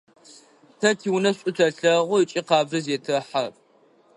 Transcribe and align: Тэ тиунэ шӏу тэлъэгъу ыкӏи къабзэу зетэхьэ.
Тэ 0.79 0.89
тиунэ 0.99 1.31
шӏу 1.37 1.53
тэлъэгъу 1.55 2.19
ыкӏи 2.21 2.41
къабзэу 2.47 2.83
зетэхьэ. 2.85 3.43